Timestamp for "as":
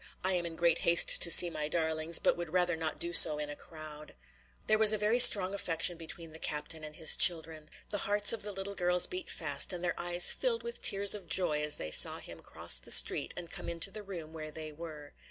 11.61-11.75